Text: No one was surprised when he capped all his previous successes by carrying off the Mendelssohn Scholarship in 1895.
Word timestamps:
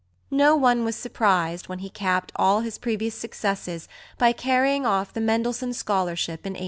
No 0.31 0.55
one 0.55 0.83
was 0.83 0.95
surprised 0.95 1.67
when 1.69 1.77
he 1.77 1.89
capped 1.91 2.31
all 2.35 2.61
his 2.61 2.79
previous 2.79 3.13
successes 3.13 3.87
by 4.17 4.31
carrying 4.31 4.83
off 4.83 5.13
the 5.13 5.21
Mendelssohn 5.21 5.73
Scholarship 5.75 6.39
in 6.43 6.53
1895. 6.53 6.59